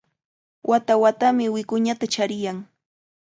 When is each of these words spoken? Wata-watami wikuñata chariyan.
Wata-watami 0.69 1.45
wikuñata 1.53 2.05
chariyan. 2.13 2.57